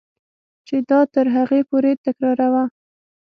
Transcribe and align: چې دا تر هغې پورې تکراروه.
چې 0.67 0.75
دا 0.89 0.99
تر 1.13 1.25
هغې 1.35 1.61
پورې 1.69 1.91
تکراروه. 2.05 2.63